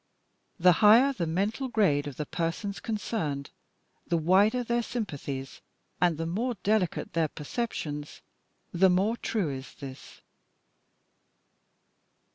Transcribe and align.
The 0.59 0.71
higher 0.81 1.13
the 1.13 1.27
mental 1.27 1.67
grade 1.67 2.07
of 2.07 2.15
the 2.17 2.25
persons 2.25 2.79
concerned, 2.79 3.51
the 4.07 4.17
wider 4.17 4.63
their 4.63 4.81
sympathies, 4.81 5.61
and 6.01 6.17
the 6.17 6.25
more 6.25 6.55
delicate 6.63 7.13
their 7.13 7.27
perceptions, 7.27 8.21
the 8.73 8.89
more 8.89 9.15
true 9.15 9.51
is 9.51 9.75
this. 9.75 10.21